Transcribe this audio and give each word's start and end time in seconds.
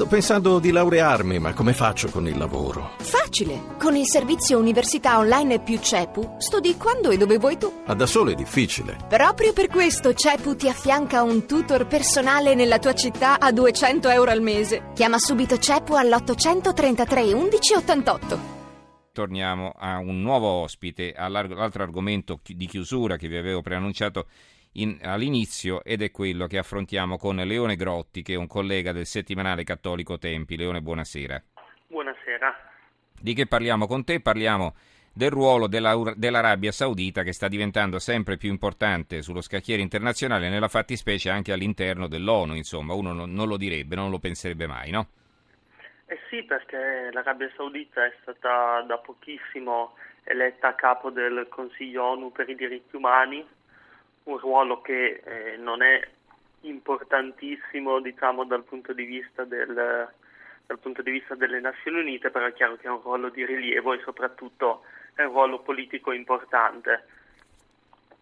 Sto 0.00 0.08
pensando 0.08 0.58
di 0.60 0.70
laurearmi, 0.70 1.38
ma 1.38 1.52
come 1.52 1.74
faccio 1.74 2.08
con 2.08 2.26
il 2.26 2.38
lavoro? 2.38 2.92
Facile! 3.00 3.76
Con 3.78 3.96
il 3.96 4.06
servizio 4.06 4.58
Università 4.58 5.18
Online 5.18 5.60
più 5.60 5.78
CEPU 5.78 6.36
studi 6.38 6.78
quando 6.78 7.10
e 7.10 7.18
dove 7.18 7.36
vuoi 7.36 7.58
tu. 7.58 7.82
Ma 7.84 7.92
da 7.92 8.06
solo 8.06 8.30
è 8.30 8.34
difficile. 8.34 8.96
Proprio 9.10 9.52
per 9.52 9.66
questo 9.66 10.14
CEPU 10.14 10.56
ti 10.56 10.70
affianca 10.70 11.20
un 11.20 11.44
tutor 11.44 11.86
personale 11.86 12.54
nella 12.54 12.78
tua 12.78 12.94
città 12.94 13.38
a 13.38 13.52
200 13.52 14.08
euro 14.08 14.30
al 14.30 14.40
mese. 14.40 14.92
Chiama 14.94 15.18
subito 15.18 15.58
CEPU 15.58 15.92
all'833 15.92 17.34
11 17.34 17.74
88. 17.74 18.38
Torniamo 19.12 19.74
a 19.76 19.98
un 19.98 20.22
nuovo 20.22 20.48
ospite, 20.48 21.12
all'altro 21.12 21.82
argomento 21.82 22.40
di 22.42 22.66
chiusura 22.66 23.18
che 23.18 23.28
vi 23.28 23.36
avevo 23.36 23.60
preannunciato 23.60 24.28
in, 24.72 24.98
all'inizio 25.02 25.82
ed 25.82 26.02
è 26.02 26.10
quello 26.10 26.46
che 26.46 26.58
affrontiamo 26.58 27.16
con 27.16 27.36
Leone 27.36 27.76
Grotti, 27.76 28.22
che 28.22 28.34
è 28.34 28.36
un 28.36 28.46
collega 28.46 28.92
del 28.92 29.06
settimanale 29.06 29.64
cattolico 29.64 30.18
Tempi. 30.18 30.56
Leone, 30.56 30.80
buonasera. 30.80 31.42
Buonasera. 31.88 32.56
Di 33.20 33.34
che 33.34 33.46
parliamo 33.46 33.86
con 33.86 34.04
te? 34.04 34.20
Parliamo 34.20 34.74
del 35.12 35.30
ruolo 35.30 35.66
della, 35.66 35.94
dell'Arabia 36.14 36.70
Saudita 36.70 37.22
che 37.22 37.32
sta 37.32 37.48
diventando 37.48 37.98
sempre 37.98 38.36
più 38.36 38.48
importante 38.48 39.22
sullo 39.22 39.40
scacchiere 39.40 39.82
internazionale, 39.82 40.48
nella 40.48 40.68
fattispecie 40.68 41.30
anche 41.30 41.52
all'interno 41.52 42.06
dell'ONU, 42.06 42.54
insomma, 42.54 42.94
uno 42.94 43.12
non, 43.12 43.32
non 43.32 43.48
lo 43.48 43.56
direbbe, 43.56 43.96
non 43.96 44.10
lo 44.10 44.18
penserebbe 44.18 44.66
mai, 44.66 44.90
no? 44.90 45.08
Eh 46.06 46.18
sì, 46.28 46.42
perché 46.44 47.10
l'Arabia 47.12 47.50
Saudita 47.56 48.04
è 48.04 48.12
stata 48.22 48.82
da 48.82 48.98
pochissimo 48.98 49.94
eletta 50.24 50.68
a 50.68 50.74
capo 50.74 51.10
del 51.10 51.46
Consiglio 51.48 52.04
ONU 52.04 52.32
per 52.32 52.48
i 52.48 52.54
diritti 52.54 52.96
umani 52.96 53.46
un 54.24 54.38
ruolo 54.38 54.80
che 54.80 55.22
eh, 55.24 55.56
non 55.56 55.82
è 55.82 56.00
importantissimo 56.62 58.00
diciamo, 58.00 58.44
dal, 58.44 58.64
punto 58.64 58.92
vista 58.92 59.44
del, 59.44 60.08
dal 60.66 60.78
punto 60.78 61.02
di 61.02 61.10
vista 61.10 61.34
delle 61.34 61.60
Nazioni 61.60 62.00
Unite, 62.00 62.30
però 62.30 62.46
è 62.46 62.52
chiaro 62.52 62.76
che 62.76 62.86
è 62.86 62.90
un 62.90 63.00
ruolo 63.00 63.30
di 63.30 63.44
rilievo 63.44 63.92
e 63.92 64.00
soprattutto 64.04 64.82
è 65.14 65.22
un 65.22 65.32
ruolo 65.32 65.60
politico 65.60 66.12
importante. 66.12 67.06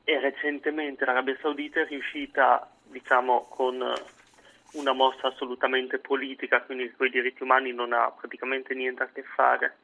E 0.04 0.18
recentemente 0.20 1.04
l'Arabia 1.04 1.36
Saudita 1.40 1.80
è 1.80 1.86
riuscita, 1.86 2.70
diciamo, 2.84 3.46
con 3.50 3.92
una 4.72 4.92
mossa 4.92 5.28
assolutamente 5.28 5.98
politica, 5.98 6.62
quindi 6.62 6.90
con 6.92 7.06
i 7.06 7.10
diritti 7.10 7.42
umani 7.42 7.72
non 7.72 7.92
ha 7.92 8.10
praticamente 8.10 8.74
niente 8.74 9.02
a 9.02 9.08
che 9.12 9.22
fare, 9.22 9.78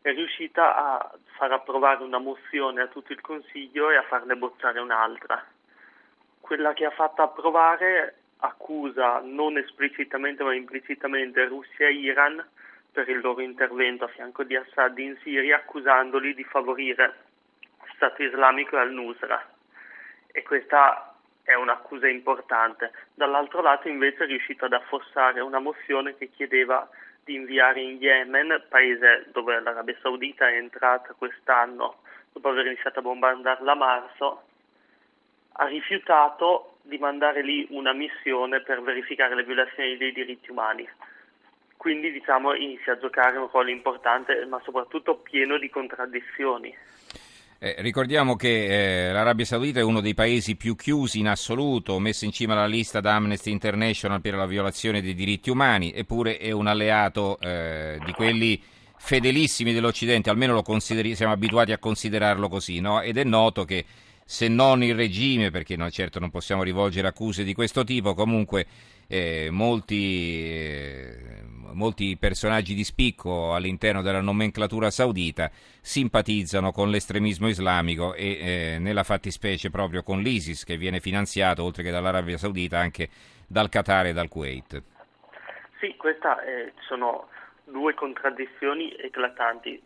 è 0.00 0.12
riuscita 0.12 0.76
a 0.76 1.18
far 1.36 1.52
approvare 1.52 2.02
una 2.02 2.18
mozione 2.18 2.80
a 2.82 2.86
tutto 2.86 3.12
il 3.12 3.20
Consiglio 3.20 3.90
e 3.90 3.96
a 3.96 4.02
farne 4.02 4.36
bozzare 4.36 4.80
un'altra 4.80 5.44
quella 6.48 6.72
che 6.72 6.86
ha 6.86 6.90
fatto 6.90 7.20
approvare 7.20 8.14
accusa 8.38 9.20
non 9.22 9.58
esplicitamente 9.58 10.42
ma 10.42 10.54
implicitamente 10.54 11.44
Russia 11.44 11.86
e 11.88 11.92
Iran 11.92 12.42
per 12.90 13.06
il 13.10 13.20
loro 13.20 13.42
intervento 13.42 14.04
a 14.04 14.08
fianco 14.08 14.44
di 14.44 14.56
Assad 14.56 14.96
in 14.96 15.18
Siria 15.22 15.56
accusandoli 15.56 16.32
di 16.32 16.44
favorire 16.44 17.26
Stato 17.94 18.22
islamico 18.22 18.76
e 18.76 18.80
al-Nusra 18.80 19.46
e 20.32 20.42
questa 20.42 21.14
è 21.42 21.52
un'accusa 21.52 22.08
importante. 22.08 22.92
Dall'altro 23.12 23.60
lato 23.60 23.88
invece 23.88 24.24
è 24.24 24.26
riuscito 24.26 24.64
ad 24.64 24.72
affossare 24.72 25.40
una 25.40 25.58
mozione 25.58 26.16
che 26.16 26.30
chiedeva 26.30 26.88
di 27.24 27.34
inviare 27.34 27.80
in 27.80 27.98
Yemen, 27.98 28.64
paese 28.70 29.26
dove 29.32 29.60
l'Arabia 29.60 29.98
Saudita 30.00 30.48
è 30.48 30.56
entrata 30.56 31.12
quest'anno 31.12 31.96
dopo 32.32 32.48
aver 32.48 32.66
iniziato 32.66 33.00
a 33.00 33.02
bombardarla 33.02 33.72
a 33.72 33.74
marzo, 33.74 34.47
ha 35.60 35.66
rifiutato 35.66 36.78
di 36.82 36.98
mandare 36.98 37.42
lì 37.42 37.66
una 37.70 37.92
missione 37.92 38.62
per 38.62 38.82
verificare 38.82 39.34
le 39.34 39.44
violazioni 39.44 39.96
dei 39.96 40.12
diritti 40.12 40.50
umani. 40.50 40.88
Quindi 41.76 42.10
diciamo 42.10 42.54
inizia 42.54 42.94
a 42.94 42.98
giocare 42.98 43.38
un 43.38 43.48
ruolo 43.50 43.70
importante, 43.70 44.44
ma 44.46 44.60
soprattutto 44.64 45.16
pieno 45.16 45.58
di 45.58 45.68
contraddizioni. 45.68 46.74
Eh, 47.60 47.74
ricordiamo 47.78 48.36
che 48.36 49.08
eh, 49.08 49.12
l'Arabia 49.12 49.44
Saudita 49.44 49.80
è 49.80 49.82
uno 49.82 50.00
dei 50.00 50.14
paesi 50.14 50.56
più 50.56 50.76
chiusi 50.76 51.18
in 51.18 51.28
assoluto, 51.28 51.98
messo 51.98 52.24
in 52.24 52.30
cima 52.30 52.52
alla 52.52 52.66
lista 52.66 53.00
da 53.00 53.16
Amnesty 53.16 53.50
International 53.50 54.20
per 54.20 54.34
la 54.34 54.46
violazione 54.46 55.02
dei 55.02 55.14
diritti 55.14 55.50
umani, 55.50 55.92
eppure 55.92 56.36
è 56.36 56.52
un 56.52 56.68
alleato 56.68 57.36
eh, 57.40 57.98
di 58.04 58.12
quelli 58.12 58.62
fedelissimi 58.96 59.72
dell'Occidente, 59.72 60.30
almeno 60.30 60.62
siamo 60.64 61.32
abituati 61.32 61.72
a 61.72 61.78
considerarlo 61.78 62.48
così, 62.48 62.80
no? 62.80 63.00
ed 63.00 63.16
è 63.16 63.24
noto 63.24 63.64
che 63.64 63.84
se 64.30 64.46
non 64.48 64.82
il 64.82 64.94
regime, 64.94 65.50
perché 65.50 65.74
no, 65.74 65.88
certo 65.88 66.18
non 66.18 66.28
possiamo 66.28 66.62
rivolgere 66.62 67.08
accuse 67.08 67.44
di 67.44 67.54
questo 67.54 67.82
tipo, 67.82 68.12
comunque 68.12 68.66
eh, 69.08 69.48
molti, 69.50 70.52
eh, 70.52 71.40
molti, 71.72 72.14
personaggi 72.20 72.74
di 72.74 72.84
spicco 72.84 73.54
all'interno 73.54 74.02
della 74.02 74.20
nomenclatura 74.20 74.90
saudita 74.90 75.50
simpatizzano 75.80 76.72
con 76.72 76.90
l'estremismo 76.90 77.48
islamico 77.48 78.12
e 78.12 78.74
eh, 78.74 78.78
nella 78.78 79.02
fattispecie 79.02 79.70
proprio 79.70 80.02
con 80.02 80.20
l'ISIS 80.20 80.64
che 80.64 80.76
viene 80.76 81.00
finanziato 81.00 81.64
oltre 81.64 81.82
che 81.82 81.90
dall'Arabia 81.90 82.36
Saudita 82.36 82.78
anche 82.78 83.08
dal 83.46 83.70
Qatar 83.70 84.08
e 84.08 84.12
dal 84.12 84.28
Kuwait. 84.28 84.82
Sì, 85.80 85.96
queste 85.96 86.74
sono 86.86 87.28
due 87.64 87.94
contraddizioni 87.94 88.94
eclatanti 88.94 89.82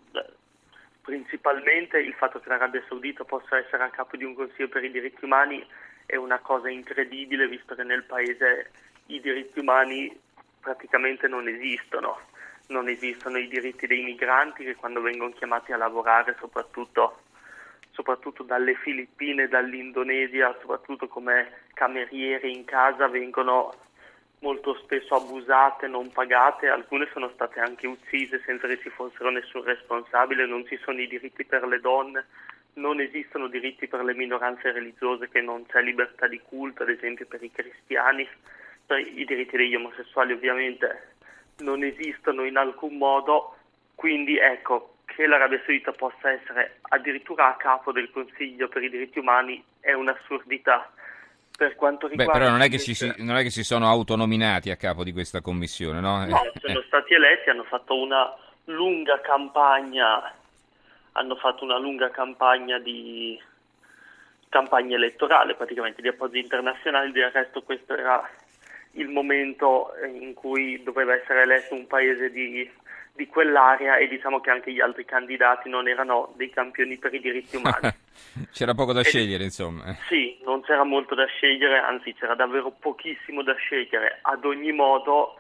principalmente 1.03 1.99
il 1.99 2.15
fatto 2.15 2.41
che 2.41 2.49
l'Arabia 2.49 2.83
Saudita 2.89 3.25
possa 3.25 3.59
essere 3.59 3.83
a 3.83 3.91
capo 3.91 4.17
di 4.17 4.25
un 4.25 4.35
Consiglio 4.35 4.69
per 4.69 4.85
i 4.85 4.91
diritti 4.91 5.25
umani 5.25 5.67
è 6.07 6.17
una 6.17 6.39
cosa 6.39 6.71
incredibile 6.71 7.49
visto 7.49 7.75
che 7.75 7.83
nel 7.83 8.05
paese 8.05 8.71
i 9.07 9.21
diritti 9.21 9.59
umani 9.59 10.19
praticamente 10.61 11.27
non 11.29 11.49
esistono. 11.49 12.21
Non 12.69 12.89
esistono 12.89 13.37
i 13.39 13.49
diritti 13.49 13.87
dei 13.87 14.03
migranti 14.03 14.65
che 14.65 14.77
quando 14.77 15.01
vengono 15.01 15.33
chiamati 15.33 15.73
a 15.73 15.77
lavorare 15.77 16.37
soprattutto, 16.39 17.23
soprattutto 17.91 18.45
dalle 18.45 18.75
Filippine, 18.77 19.49
dall'Indonesia, 19.49 20.57
soprattutto 20.61 21.09
come 21.09 21.65
camerieri 21.75 22.55
in 22.55 22.65
casa 22.65 23.09
vengono 23.09 23.75
molto 24.43 24.75
spesso 24.75 25.15
abusate, 25.15 25.87
non 25.87 26.11
pagate, 26.13 26.69
alcune 26.69 27.09
sono 27.13 27.31
state 27.35 27.61
anche 27.61 27.87
uccise 27.87 28.43
senza 28.45 28.67
che 28.67 28.79
ci 28.81 28.91
fossero 28.91 29.31
nessun 29.31 29.63
responsabile, 29.65 30.47
non 30.47 30.67
ci 30.67 30.79
sono 30.85 31.01
i 31.01 31.09
diritti 31.09 31.45
per 31.45 31.67
le 31.67 31.81
donne, 31.81 32.27
non 32.75 33.01
esistono 33.01 33.49
diritti 33.49 33.87
per 33.87 34.05
le 34.05 34.15
minoranze 34.15 34.73
religiose, 34.73 35.29
che 35.29 35.41
non 35.41 35.67
c'è 35.67 35.81
libertà 35.81 36.27
di 36.27 36.41
culto, 36.41 36.83
ad 36.83 36.91
esempio 36.91 37.27
per 37.27 37.43
i 37.43 37.51
cristiani, 37.51 38.29
i 39.15 39.25
diritti 39.25 39.57
degli 39.57 39.75
omosessuali 39.75 40.33
ovviamente 40.33 41.15
non 41.59 41.83
esistono 41.83 42.45
in 42.45 42.57
alcun 42.57 42.99
modo, 42.99 43.57
quindi 43.95 44.37
ecco 44.37 44.97
che 45.05 45.27
l'Arabia 45.27 45.61
Saudita 45.65 45.93
possa 45.93 46.31
essere 46.31 46.79
addirittura 46.83 47.49
a 47.49 47.57
capo 47.57 47.93
del 47.93 48.11
Consiglio 48.11 48.69
per 48.69 48.83
i 48.83 48.91
diritti 48.91 49.19
umani 49.19 49.63
è 49.81 49.93
un'assurdità 49.93 50.91
per 51.57 51.75
quanto 51.77 52.07
riguarda... 52.07 52.33
Beh, 52.33 52.39
però 52.39 52.51
non 52.51 52.63
è, 52.63 52.77
si, 52.79 53.15
non 53.19 53.37
è, 53.37 53.43
che 53.43 53.51
si, 53.51 53.63
sono 53.63 53.89
autonominati 53.89 54.71
a 54.71 54.77
capo 54.77 55.05
di 55.05 55.13
questa 55.13 55.41
commissione, 55.41 56.01
no? 56.01 56.25
No, 56.25 56.43
sono 56.61 56.81
eh. 56.81 56.85
stati 56.87 57.15
eletti, 57.15 57.51
hanno 57.51 57.65
fatto 57.65 58.01
una 58.01 58.35
lunga 58.65 59.21
campagna, 59.21 60.33
hanno 61.13 61.37
fatto 61.37 61.65
una 61.65 61.79
lunga 61.79 62.11
campagna 62.11 62.79
di 62.79 63.41
campagna 64.49 64.97
elettorale 64.97 65.55
praticamente 65.55 66.03
di 66.03 66.09
appoggi 66.09 66.39
internazionali, 66.39 67.13
del 67.13 67.31
resto 67.31 67.63
questo 67.63 67.97
era 67.97 68.29
il 68.93 69.09
momento 69.09 69.93
in 70.05 70.35
cui 70.35 70.83
doveva 70.83 71.15
essere 71.15 71.43
eletto 71.43 71.75
un 71.75 71.87
paese 71.87 72.31
di 72.31 72.71
di 73.15 73.27
quell'area 73.27 73.97
e 73.97 74.09
diciamo 74.09 74.41
che 74.41 74.51
anche 74.51 74.73
gli 74.73 74.81
altri 74.81 75.05
candidati 75.05 75.69
non 75.69 75.87
erano 75.87 76.33
dei 76.37 76.51
campioni 76.51 76.97
per 76.97 77.13
i 77.15 77.21
diritti 77.21 77.57
umani. 77.57 77.91
c'era 78.53 78.75
poco 78.75 78.93
da 78.93 79.01
e, 79.01 79.05
scegliere, 79.05 79.45
insomma. 79.45 79.85
Eh. 79.87 79.97
Sì, 80.09 80.39
non 80.45 80.63
c'era 80.63 80.85
molto 80.85 81.15
da 81.15 81.27
scegliere, 81.27 81.79
anzi 81.79 82.15
c'era 82.15 82.35
davvero 82.35 82.71
pochissimo 82.71 83.43
da 83.43 83.55
scegliere. 83.55 84.19
Ad 84.23 84.45
ogni 84.45 84.73
modo, 84.73 85.39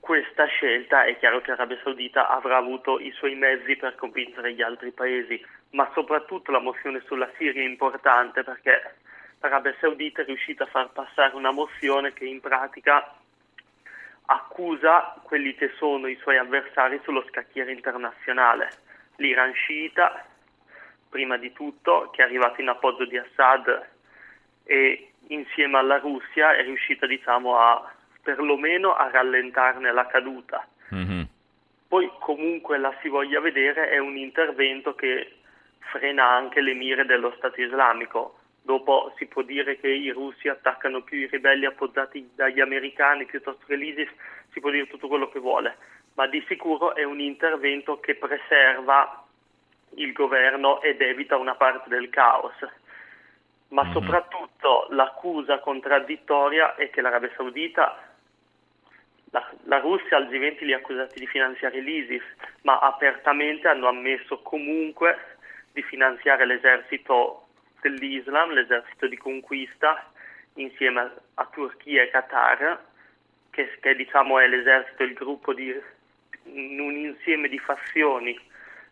questa 0.00 0.46
scelta 0.46 1.04
è 1.04 1.18
chiaro 1.18 1.40
che 1.40 1.50
l'Arabia 1.50 1.78
Saudita 1.82 2.28
avrà 2.28 2.56
avuto 2.56 2.98
i 2.98 3.12
suoi 3.12 3.34
mezzi 3.34 3.76
per 3.76 3.94
convincere 3.96 4.54
gli 4.54 4.62
altri 4.62 4.90
paesi, 4.90 5.44
ma 5.70 5.90
soprattutto 5.92 6.50
la 6.50 6.60
mozione 6.60 7.02
sulla 7.06 7.30
Siria 7.36 7.62
è 7.62 7.66
importante 7.66 8.42
perché 8.42 8.94
l'Arabia 9.40 9.74
Saudita 9.80 10.22
è 10.22 10.24
riuscita 10.24 10.64
a 10.64 10.68
far 10.68 10.90
passare 10.92 11.34
una 11.34 11.50
mozione 11.50 12.12
che 12.12 12.24
in 12.24 12.40
pratica 12.40 13.14
accusa 14.30 15.14
quelli 15.22 15.54
che 15.54 15.72
sono 15.76 16.06
i 16.06 16.18
suoi 16.20 16.36
avversari 16.36 17.00
sullo 17.02 17.24
scacchiere 17.28 17.72
internazionale. 17.72 18.70
L'Iran 19.16 19.52
sciita, 19.52 20.24
prima 21.08 21.36
di 21.36 21.52
tutto, 21.52 22.10
che 22.12 22.22
è 22.22 22.24
arrivato 22.24 22.60
in 22.60 22.68
appoggio 22.68 23.04
di 23.04 23.16
Assad 23.16 23.86
e 24.64 25.12
insieme 25.28 25.78
alla 25.78 25.98
Russia 25.98 26.54
è 26.54 26.62
riuscita 26.62 27.06
diciamo 27.06 27.58
a 27.58 27.92
perlomeno 28.22 28.94
a 28.94 29.10
rallentarne 29.10 29.90
la 29.92 30.06
caduta. 30.06 30.66
Mm-hmm. 30.94 31.22
Poi 31.88 32.10
comunque 32.20 32.76
la 32.76 32.94
si 33.00 33.08
voglia 33.08 33.40
vedere 33.40 33.88
è 33.88 33.98
un 33.98 34.16
intervento 34.16 34.94
che 34.94 35.36
frena 35.90 36.26
anche 36.26 36.60
le 36.60 36.74
mire 36.74 37.06
dello 37.06 37.32
Stato 37.38 37.60
islamico. 37.62 38.36
dopo 38.60 39.14
si 39.16 39.24
può 39.24 39.40
dire 39.40 39.80
che 39.80 39.88
i 39.88 40.10
russi 40.10 40.46
attaccano 40.48 41.00
più 41.00 41.16
i 41.16 41.26
ribelli 41.26 41.64
appoggiati 41.64 42.28
dagli 42.34 42.60
americani 42.60 43.24
piuttosto 43.24 43.64
che 43.66 43.76
l'ISIS, 43.76 44.10
si 44.52 44.60
può 44.60 44.68
dire 44.68 44.86
tutto 44.88 45.08
quello 45.08 45.30
che 45.30 45.38
vuole, 45.38 45.78
ma 46.14 46.26
di 46.26 46.44
sicuro 46.46 46.94
è 46.94 47.02
un 47.02 47.18
intervento 47.18 47.98
che 47.98 48.16
preserva 48.16 49.24
il 49.98 50.12
governo 50.12 50.80
ed 50.82 51.00
evita 51.00 51.36
una 51.36 51.54
parte 51.54 51.88
del 51.88 52.08
caos. 52.10 52.54
Ma 53.68 53.84
mm-hmm. 53.84 53.92
soprattutto 53.92 54.86
l'accusa 54.90 55.58
contraddittoria 55.58 56.74
è 56.74 56.90
che 56.90 57.00
l'Arabia 57.00 57.30
Saudita 57.36 58.08
la, 59.30 59.46
la, 59.64 59.78
Russia 59.78 60.16
al 60.16 60.28
G20 60.28 60.64
li 60.64 60.72
ha 60.72 60.78
accusati 60.78 61.18
di 61.18 61.26
finanziare 61.26 61.80
l'ISIS, 61.80 62.22
ma 62.62 62.78
apertamente 62.78 63.68
hanno 63.68 63.88
ammesso 63.88 64.40
comunque 64.40 65.36
di 65.72 65.82
finanziare 65.82 66.46
l'esercito 66.46 67.48
dell'Islam, 67.80 68.52
l'esercito 68.52 69.06
di 69.06 69.16
conquista, 69.16 70.10
insieme 70.54 71.12
a, 71.34 71.44
Turchia 71.52 72.02
e 72.02 72.10
Qatar, 72.10 72.82
che, 73.50 73.78
che 73.80 73.94
diciamo 73.94 74.38
è 74.38 74.46
l'esercito, 74.46 75.02
il 75.02 75.12
gruppo 75.12 75.52
di 75.52 75.74
un 76.44 76.96
insieme 76.96 77.48
di 77.48 77.58
fazioni 77.58 78.38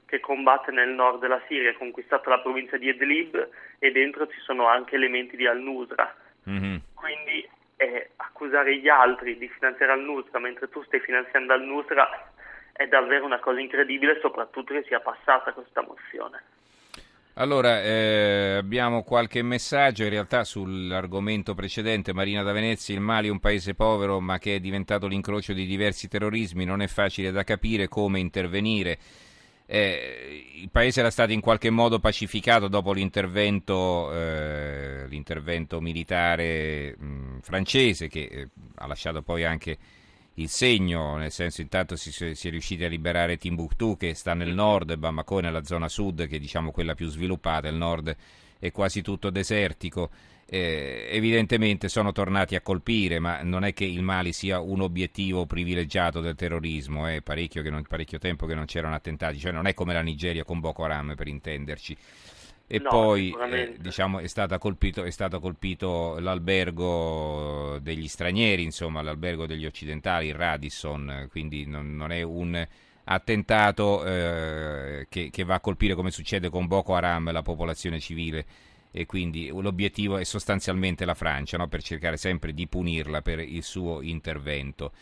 che 0.06 0.20
combatte 0.20 0.70
nel 0.70 0.90
nord 0.90 1.20
della 1.20 1.42
Siria, 1.48 1.70
ha 1.70 1.76
conquistato 1.76 2.30
la 2.30 2.40
provincia 2.40 2.76
di 2.76 2.88
Idlib 2.88 3.48
e 3.78 3.90
dentro 3.90 4.26
ci 4.28 4.38
sono 4.40 4.66
anche 4.66 4.94
elementi 4.94 5.36
di 5.36 5.46
al-Nusra. 5.46 6.14
Mm-hmm. 6.48 6.76
Quindi 6.94 7.48
eh, 7.76 8.10
accusare 8.16 8.78
gli 8.78 8.88
altri 8.88 9.36
di 9.36 9.48
finanziare 9.48 9.92
al-Nusra 9.92 10.38
mentre 10.38 10.68
tu 10.68 10.82
stai 10.84 11.00
finanziando 11.00 11.52
al-Nusra 11.52 12.32
è 12.72 12.86
davvero 12.86 13.24
una 13.24 13.40
cosa 13.40 13.58
incredibile, 13.58 14.18
soprattutto 14.20 14.74
che 14.74 14.84
sia 14.86 15.00
passata 15.00 15.52
questa 15.52 15.82
mozione. 15.82 16.42
Allora, 17.38 17.82
eh, 17.82 18.56
abbiamo 18.58 19.02
qualche 19.02 19.42
messaggio, 19.42 20.04
in 20.04 20.10
realtà 20.10 20.42
sull'argomento 20.44 21.54
precedente, 21.54 22.14
Marina 22.14 22.42
da 22.42 22.52
Venezia, 22.52 22.94
il 22.94 23.02
Mali 23.02 23.28
è 23.28 23.30
un 23.30 23.40
paese 23.40 23.74
povero 23.74 24.20
ma 24.20 24.38
che 24.38 24.54
è 24.54 24.60
diventato 24.60 25.06
l'incrocio 25.06 25.52
di 25.52 25.66
diversi 25.66 26.08
terrorismi, 26.08 26.64
non 26.64 26.80
è 26.80 26.86
facile 26.86 27.30
da 27.30 27.44
capire 27.44 27.88
come 27.88 28.20
intervenire. 28.20 28.98
Eh, 29.68 30.46
il 30.54 30.70
paese 30.70 31.00
era 31.00 31.10
stato 31.10 31.32
in 31.32 31.40
qualche 31.40 31.70
modo 31.70 31.98
pacificato 31.98 32.68
dopo 32.68 32.92
l'intervento, 32.92 34.12
eh, 34.12 35.06
l'intervento 35.08 35.80
militare 35.80 36.96
mh, 36.96 37.40
francese 37.40 38.08
che 38.08 38.20
eh, 38.20 38.48
ha 38.76 38.86
lasciato 38.86 39.22
poi 39.22 39.44
anche 39.44 39.76
il 40.34 40.48
segno, 40.48 41.16
nel 41.16 41.32
senso 41.32 41.62
intanto 41.62 41.96
si, 41.96 42.12
si, 42.12 42.48
è 42.48 42.50
riusciti 42.50 42.84
a 42.84 42.88
liberare 42.88 43.38
Timbuktu 43.38 43.96
che 43.96 44.14
sta 44.14 44.34
nel 44.34 44.52
nord 44.52 44.90
e 44.90 44.98
Bamako 44.98 45.40
nella 45.40 45.64
zona 45.64 45.88
sud 45.88 46.26
che 46.26 46.36
è 46.36 46.38
diciamo 46.38 46.70
quella 46.70 46.94
più 46.94 47.08
sviluppata, 47.08 47.68
il 47.68 47.76
nord 47.76 48.14
è 48.58 48.70
quasi 48.72 49.02
tutto 49.02 49.30
desertico. 49.30 50.10
Eh, 50.48 51.08
evidentemente 51.10 51.88
sono 51.88 52.12
tornati 52.12 52.54
a 52.54 52.60
colpire, 52.60 53.18
ma 53.18 53.42
non 53.42 53.64
è 53.64 53.72
che 53.72 53.84
il 53.84 54.02
Mali 54.02 54.32
sia 54.32 54.60
un 54.60 54.80
obiettivo 54.80 55.44
privilegiato 55.44 56.20
del 56.20 56.36
terrorismo, 56.36 57.06
è 57.06 57.20
parecchio, 57.20 57.68
non, 57.68 57.82
parecchio 57.82 58.18
tempo 58.18 58.46
che 58.46 58.54
non 58.54 58.64
c'erano 58.64 58.94
attentati, 58.94 59.38
cioè 59.38 59.50
non 59.50 59.66
è 59.66 59.74
come 59.74 59.92
la 59.92 60.02
Nigeria 60.02 60.44
con 60.44 60.60
Boko 60.60 60.84
Haram 60.84 61.14
per 61.16 61.26
intenderci. 61.26 61.96
E 62.68 62.80
no, 62.80 62.88
poi 62.88 63.32
eh, 63.52 63.76
diciamo, 63.78 64.18
è, 64.18 64.26
stato 64.26 64.58
colpito, 64.58 65.04
è 65.04 65.10
stato 65.10 65.38
colpito 65.38 66.18
l'albergo 66.18 67.78
degli 67.80 68.08
stranieri, 68.08 68.64
insomma 68.64 69.02
l'albergo 69.02 69.46
degli 69.46 69.66
occidentali, 69.66 70.28
il 70.28 70.34
Radisson, 70.34 71.28
quindi 71.30 71.64
non, 71.66 71.94
non 71.94 72.10
è 72.10 72.22
un 72.22 72.66
attentato 73.08 74.04
eh, 74.04 75.06
che, 75.08 75.30
che, 75.30 75.44
va 75.44 75.54
a 75.54 75.60
colpire 75.60 75.94
come 75.94 76.10
succede 76.10 76.48
con 76.48 76.66
Boko 76.66 76.94
Haram 76.94 77.30
la 77.30 77.42
popolazione 77.42 78.00
civile 78.00 78.44
e 78.90 79.06
quindi 79.06 79.48
l'obiettivo 79.48 80.16
è 80.16 80.24
sostanzialmente 80.24 81.04
la 81.04 81.14
Francia 81.14 81.56
no? 81.56 81.68
per 81.68 81.82
cercare 81.82 82.16
sempre 82.16 82.52
di 82.52 82.66
punirla 82.66 83.22
per 83.22 83.40
il 83.40 83.62
suo 83.62 84.00
intervento. 84.00 84.92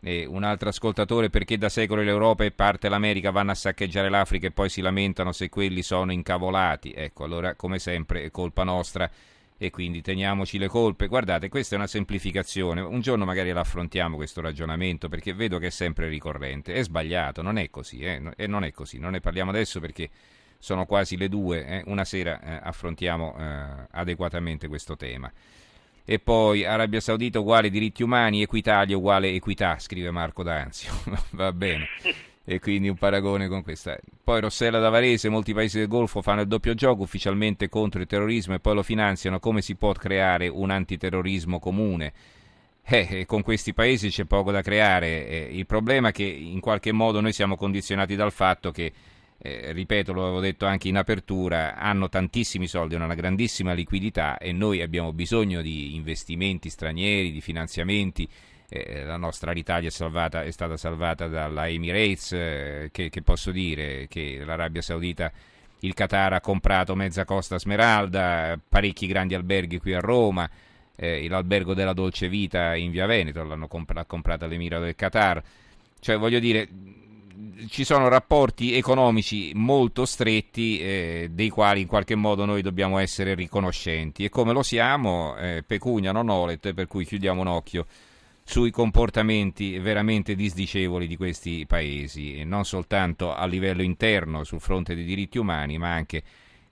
E 0.00 0.24
un 0.24 0.44
altro 0.44 0.68
ascoltatore, 0.68 1.30
perché 1.30 1.58
da 1.58 1.68
secoli 1.68 2.04
l'Europa 2.04 2.44
e 2.44 2.50
parte 2.50 2.88
l'America 2.88 3.30
vanno 3.30 3.50
a 3.50 3.54
saccheggiare 3.54 4.08
l'Africa 4.08 4.46
e 4.46 4.52
poi 4.52 4.68
si 4.68 4.80
lamentano 4.80 5.32
se 5.32 5.48
quelli 5.48 5.82
sono 5.82 6.12
incavolati? 6.12 6.92
Ecco, 6.92 7.24
allora 7.24 7.54
come 7.54 7.78
sempre 7.78 8.24
è 8.24 8.30
colpa 8.30 8.62
nostra 8.62 9.10
e 9.58 9.70
quindi 9.70 10.02
teniamoci 10.02 10.58
le 10.58 10.68
colpe. 10.68 11.06
Guardate, 11.06 11.48
questa 11.48 11.74
è 11.74 11.78
una 11.78 11.86
semplificazione. 11.86 12.80
Un 12.80 13.00
giorno 13.00 13.24
magari 13.24 13.52
l'affrontiamo 13.52 14.16
questo 14.16 14.40
ragionamento 14.40 15.08
perché 15.08 15.32
vedo 15.32 15.58
che 15.58 15.68
è 15.68 15.70
sempre 15.70 16.08
ricorrente. 16.08 16.74
È 16.74 16.82
sbagliato, 16.82 17.42
non 17.42 17.56
è 17.58 17.70
così, 17.70 18.00
eh? 18.00 18.20
e 18.36 18.46
non 18.46 18.64
è 18.64 18.72
così. 18.72 18.98
Non 18.98 19.12
ne 19.12 19.20
parliamo 19.20 19.50
adesso 19.50 19.80
perché 19.80 20.10
sono 20.58 20.84
quasi 20.84 21.16
le 21.16 21.28
due, 21.28 21.66
eh? 21.66 21.82
una 21.86 22.04
sera 22.04 22.40
eh, 22.40 22.60
affrontiamo 22.62 23.36
eh, 23.38 23.86
adeguatamente 23.90 24.68
questo 24.68 24.96
tema. 24.96 25.32
E 26.08 26.18
poi 26.20 26.64
Arabia 26.64 27.00
Saudita 27.00 27.40
uguale 27.40 27.68
diritti 27.68 28.02
umani, 28.02 28.42
Equitalia 28.42 28.96
uguale 28.96 29.32
equità, 29.32 29.78
scrive 29.78 30.10
Marco 30.12 30.42
D'Anzio, 30.44 30.92
va 31.30 31.52
bene. 31.52 31.88
E 32.48 32.60
quindi 32.60 32.88
un 32.88 32.94
paragone 32.94 33.48
con 33.48 33.64
questa. 33.64 33.98
Poi 34.22 34.40
Rossella 34.40 34.78
Davarese, 34.78 35.28
molti 35.28 35.52
paesi 35.52 35.78
del 35.78 35.88
Golfo 35.88 36.22
fanno 36.22 36.42
il 36.42 36.46
doppio 36.46 36.74
gioco 36.74 37.02
ufficialmente 37.02 37.68
contro 37.68 38.00
il 38.00 38.06
terrorismo 38.06 38.54
e 38.54 38.60
poi 38.60 38.74
lo 38.76 38.84
finanziano. 38.84 39.40
Come 39.40 39.62
si 39.62 39.74
può 39.74 39.92
creare 39.92 40.46
un 40.46 40.70
antiterrorismo 40.70 41.58
comune? 41.58 42.12
Eh, 42.84 43.26
con 43.26 43.42
questi 43.42 43.74
paesi 43.74 44.10
c'è 44.10 44.26
poco 44.26 44.52
da 44.52 44.62
creare. 44.62 45.26
Eh, 45.26 45.48
il 45.50 45.66
problema 45.66 46.10
è 46.10 46.12
che 46.12 46.22
in 46.22 46.60
qualche 46.60 46.92
modo 46.92 47.20
noi 47.20 47.32
siamo 47.32 47.56
condizionati 47.56 48.14
dal 48.14 48.30
fatto 48.30 48.70
che 48.70 48.92
eh, 49.38 49.72
ripeto, 49.72 50.12
lo 50.12 50.22
avevo 50.22 50.40
detto 50.40 50.66
anche 50.66 50.88
in 50.88 50.96
apertura, 50.96 51.76
hanno 51.76 52.08
tantissimi 52.08 52.66
soldi, 52.68 52.94
hanno 52.94 53.04
una 53.04 53.14
grandissima 53.14 53.72
liquidità 53.72 54.38
e 54.38 54.52
noi 54.52 54.82
abbiamo 54.82 55.12
bisogno 55.12 55.62
di 55.62 55.94
investimenti 55.94 56.70
stranieri, 56.70 57.32
di 57.32 57.40
finanziamenti. 57.40 58.28
Eh, 58.68 59.04
la 59.04 59.16
nostra 59.16 59.52
Alitalia 59.52 59.88
è, 59.88 59.92
salvata, 59.92 60.42
è, 60.42 60.50
stata 60.50 60.76
salvata 60.76 61.28
dalla 61.28 61.68
Emirates, 61.68 62.32
eh, 62.32 62.88
che, 62.92 63.10
che, 63.10 63.22
posso 63.22 63.50
dire 63.52 64.06
che 64.08 64.42
l'Arabia 64.44 64.82
Saudita, 64.82 65.30
il 65.80 65.94
Qatar 65.94 66.32
ha 66.32 66.40
comprato 66.40 66.94
mezza 66.96 67.24
costa 67.24 67.58
Smeralda, 67.58 68.58
parecchi 68.68 69.06
grandi 69.06 69.34
alberghi 69.34 69.78
qui 69.78 69.94
a 69.94 70.00
Roma, 70.00 70.48
eh, 70.96 71.28
l'albergo 71.28 71.74
della 71.74 71.92
Dolce 71.92 72.28
Vita 72.28 72.74
in 72.74 72.90
Via 72.90 73.06
Veneto 73.06 73.44
l'hanno 73.44 73.68
comp- 73.68 74.06
comprata 74.06 74.46
l'Emirato 74.46 74.84
del 74.84 74.96
Qatar. 74.96 75.42
Cioè, 76.00 76.18
voglio 76.18 76.38
dire, 76.38 76.68
ci 77.68 77.84
sono 77.84 78.08
rapporti 78.08 78.74
economici 78.74 79.52
molto 79.54 80.04
stretti 80.04 80.78
eh, 80.80 81.28
dei 81.30 81.50
quali 81.50 81.82
in 81.82 81.86
qualche 81.86 82.14
modo 82.14 82.44
noi 82.44 82.62
dobbiamo 82.62 82.98
essere 82.98 83.34
riconoscenti 83.34 84.24
e 84.24 84.28
come 84.28 84.52
lo 84.52 84.62
siamo, 84.62 85.36
eh, 85.36 85.62
pecunia 85.66 86.12
non 86.12 86.28
olet, 86.28 86.72
per 86.72 86.86
cui 86.86 87.04
chiudiamo 87.04 87.40
un 87.40 87.46
occhio 87.46 87.86
sui 88.48 88.70
comportamenti 88.70 89.76
veramente 89.80 90.36
disdicevoli 90.36 91.08
di 91.08 91.16
questi 91.16 91.66
paesi, 91.66 92.44
non 92.44 92.64
soltanto 92.64 93.34
a 93.34 93.44
livello 93.44 93.82
interno 93.82 94.44
sul 94.44 94.60
fronte 94.60 94.94
dei 94.94 95.02
diritti 95.02 95.36
umani, 95.36 95.78
ma 95.78 95.92
anche 95.92 96.22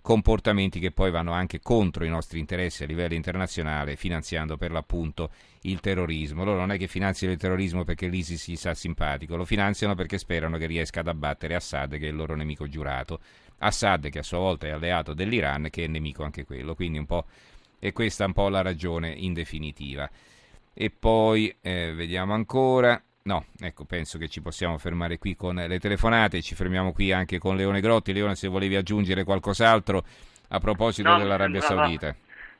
comportamenti 0.00 0.78
che 0.78 0.92
poi 0.92 1.10
vanno 1.10 1.32
anche 1.32 1.58
contro 1.58 2.04
i 2.04 2.08
nostri 2.08 2.38
interessi 2.38 2.84
a 2.84 2.86
livello 2.86 3.14
internazionale, 3.14 3.96
finanziando 3.96 4.56
per 4.56 4.70
l'appunto 4.70 5.32
il 5.62 5.80
terrorismo. 5.80 6.44
Loro 6.44 6.60
non 6.60 6.70
è 6.70 6.78
che 6.78 6.86
finanziano 6.86 7.32
il 7.32 7.40
terrorismo 7.40 7.82
perché 7.82 8.06
l'ISIS 8.06 8.40
si 8.40 8.54
sa 8.54 8.72
simpatico, 8.72 9.34
lo 9.34 9.44
finanziano 9.44 9.96
perché 9.96 10.16
sperano 10.16 10.56
che 10.58 10.66
riesca 10.66 11.00
ad 11.00 11.08
abbattere 11.08 11.56
Assad, 11.56 11.98
che 11.98 12.06
è 12.06 12.10
il 12.10 12.14
loro 12.14 12.36
nemico 12.36 12.68
giurato. 12.68 13.18
Assad, 13.58 14.10
che 14.10 14.20
a 14.20 14.22
sua 14.22 14.38
volta 14.38 14.68
è 14.68 14.70
alleato 14.70 15.12
dell'Iran, 15.12 15.66
che 15.70 15.84
è 15.84 15.88
nemico 15.88 16.22
anche 16.22 16.44
quello. 16.44 16.76
Quindi 16.76 16.98
un 16.98 17.06
po'. 17.06 17.24
E 17.80 17.92
questa 17.92 18.22
è 18.22 18.26
un 18.28 18.32
po' 18.32 18.48
la 18.48 18.62
ragione 18.62 19.10
in 19.10 19.32
definitiva. 19.32 20.08
E 20.74 20.90
poi 20.90 21.54
eh, 21.62 21.92
vediamo 21.94 22.34
ancora. 22.34 23.00
No, 23.22 23.46
ecco, 23.58 23.84
penso 23.84 24.18
che 24.18 24.28
ci 24.28 24.42
possiamo 24.42 24.76
fermare 24.76 25.16
qui 25.18 25.34
con 25.34 25.54
le 25.54 25.78
telefonate, 25.78 26.42
ci 26.42 26.54
fermiamo 26.54 26.92
qui 26.92 27.12
anche 27.12 27.38
con 27.38 27.56
Leone 27.56 27.80
Grotti. 27.80 28.12
Leone, 28.12 28.34
se 28.34 28.48
volevi 28.48 28.76
aggiungere 28.76 29.24
qualcos'altro 29.24 30.02
a 30.48 30.58
proposito 30.58 31.08
no, 31.08 31.18
dell'Arabia 31.18 31.60
sembrava, 31.60 31.82
Saudita. 31.88 32.16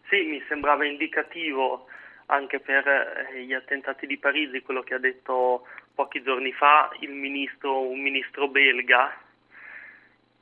Sì, 0.09 0.23
mi 0.23 0.43
sembrava 0.49 0.87
indicativo 0.87 1.87
anche 2.27 2.61
per 2.61 2.87
eh, 2.87 3.45
gli 3.45 3.53
attentati 3.53 4.07
di 4.07 4.17
Parigi, 4.17 4.63
quello 4.63 4.83
che 4.83 4.95
ha 4.95 4.99
detto 4.99 5.67
pochi 5.95 6.23
giorni 6.23 6.53
fa 6.53 6.91
ministro, 7.01 7.87
un 7.87 8.01
ministro 8.01 8.49
belga 8.49 9.15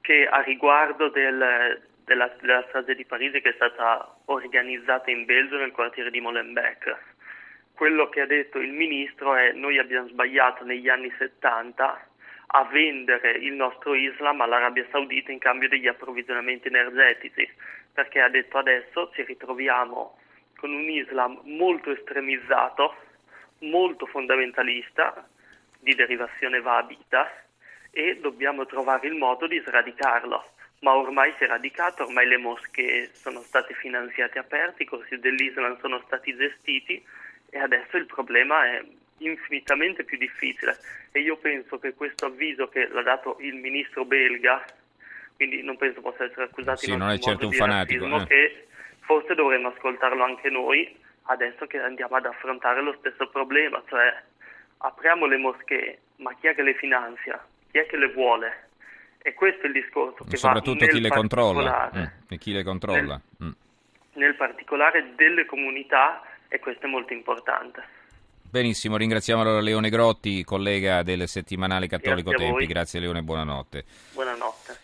che 0.01 0.27
a 0.27 0.41
riguardo 0.43 1.09
del, 1.09 1.81
della, 2.05 2.31
della 2.41 2.65
strage 2.69 2.95
di 2.95 3.05
Parigi 3.05 3.41
che 3.41 3.51
è 3.51 3.55
stata 3.55 4.17
organizzata 4.27 5.11
in 5.11 5.25
Belgio 5.25 5.57
nel 5.57 5.73
quartiere 5.73 6.11
di 6.11 6.21
Molenbeek 6.21 7.11
quello 7.83 8.09
che 8.11 8.21
ha 8.21 8.27
detto 8.27 8.61
il 8.61 8.71
ministro 8.71 9.35
è 9.35 9.51
noi 9.55 9.77
abbiamo 9.77 10.07
sbagliato 10.07 10.63
negli 10.63 10.89
anni 10.89 11.13
70 11.19 12.07
a 12.47 12.65
vendere 12.67 13.33
il 13.33 13.55
nostro 13.55 13.97
Islam 13.97 14.41
all'Arabia 14.41 14.87
Saudita 14.93 15.33
in 15.33 15.41
cambio 15.41 15.69
degli 15.69 15.89
approvvigionamenti 15.89 16.69
energetici, 16.69 17.45
perché 17.93 18.21
ha 18.21 18.29
detto 18.29 18.59
adesso 18.59 19.11
ci 19.17 19.25
ritroviamo 19.25 20.17
con 20.59 20.73
un 20.73 20.89
Islam 20.89 21.41
molto 21.43 21.91
estremizzato, 21.91 22.95
molto 23.63 24.07
fondamentalista, 24.07 25.29
di 25.81 25.93
derivazione 25.97 26.59
wahhabita, 26.59 27.33
e 27.91 28.17
dobbiamo 28.21 28.65
trovare 28.65 29.09
il 29.09 29.15
modo 29.15 29.49
di 29.49 29.59
sradicarlo. 29.59 30.51
ma 30.83 30.95
ormai 30.95 31.35
si 31.37 31.45
è 31.45 31.47
radicato, 31.49 32.05
ormai 32.05 32.29
le 32.29 32.37
moschee 32.37 33.11
sono 33.13 33.41
state 33.41 33.75
finanziate 33.75 34.39
aperte, 34.39 34.85
i 34.85 34.87
corsi 34.87 35.19
dell'Islam 35.19 35.81
sono 35.81 36.01
stati 36.07 36.33
gestiti 36.37 37.05
e 37.55 37.59
adesso 37.59 37.99
il 37.99 38.07
problema 38.07 38.65
è 38.65 38.83
infinitamente 39.19 40.05
più 40.05 40.17
difficile 40.17 40.75
e 41.13 41.21
io 41.21 41.37
penso 41.37 41.79
che 41.79 41.93
questo 41.93 42.27
avviso 42.27 42.69
che 42.69 42.89
l'ha 42.89 43.03
dato 43.03 43.37
il 43.41 43.57
ministro 43.57 44.07
belga, 44.07 44.65
quindi 45.37 45.63
non 45.63 45.77
penso 45.77 46.01
possa 46.01 46.25
essere 46.25 46.45
accusato 46.45 46.79
sì, 46.79 46.93
in 46.93 46.99
non 46.99 47.11
è 47.11 47.19
certo 47.19 47.47
un 47.47 47.53
fanatico, 47.53 48.05
razzismo, 48.07 48.23
eh. 48.23 48.27
che 48.27 48.67
forse 49.01 49.35
dovremmo 49.35 49.69
ascoltarlo 49.69 50.25
anche 50.25 50.49
noi 50.49 50.97
adesso 51.25 51.67
che 51.67 51.79
andiamo 51.79 52.17
ad 52.17 52.25
affrontare 52.25 52.83
lo 52.83 52.97
stesso 52.99 53.29
problema, 53.29 53.83
cioè 53.87 54.19
apriamo 54.79 55.27
le 55.27 55.37
moschee, 55.37 55.99
ma 56.17 56.35
chi 56.35 56.47
è 56.47 56.55
che 56.55 56.63
le 56.63 56.75
finanzia? 56.75 57.45
Chi 57.71 57.79
è 57.79 57.87
che 57.87 57.99
le 57.99 58.09
vuole? 58.09 58.71
E 59.19 59.35
questo 59.35 59.65
è 59.65 59.67
il 59.67 59.75
discorso 59.75 60.25
che 60.25 60.37
soprattutto 60.37 60.87
chi 60.87 60.95
nel 60.95 61.03
le 61.03 61.09
controlla. 61.11 61.91
mm, 61.95 62.05
e 62.31 62.39
chi 62.39 62.53
le 62.53 62.65
controlla. 62.65 63.21
mm. 63.45 63.51
nel 64.15 64.35
particolare 64.37 65.15
delle 65.15 65.45
comunità 65.45 66.23
e 66.53 66.59
questo 66.59 66.85
è 66.85 66.89
molto 66.89 67.15
importante. 67.15 67.83
Benissimo, 68.43 68.99
ringraziamo 68.99 69.41
allora 69.41 69.61
Leone 69.61 69.89
Grotti, 69.89 70.45
collega 70.45 71.03
del 71.03 71.27
settimanale 71.27 71.87
Cattolico 71.87 72.29
Grazie 72.29 72.47
Tempi. 72.47 72.67
Grazie 72.67 73.01
Leone, 73.01 73.23
buonanotte. 73.23 73.85
Buonanotte. 74.13 74.79